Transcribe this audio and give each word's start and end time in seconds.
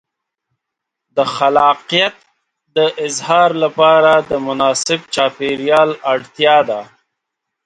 د 1.15 1.17
خلاقیت 1.35 2.15
د 2.77 2.77
اظهار 3.07 3.49
لپاره 3.63 4.11
د 4.29 4.31
مناسب 4.47 4.99
چاپېریال 5.15 5.89
اړتیا 6.13 6.57
ده. 6.69 6.81